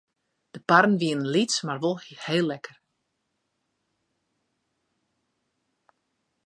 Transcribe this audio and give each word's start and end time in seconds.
De 0.53 0.59
parren 0.69 0.97
wienen 1.01 1.31
lyts 1.33 1.57
mar 1.65 1.81
wol 1.83 1.97
heel 2.25 2.47
lekker. 2.51 2.77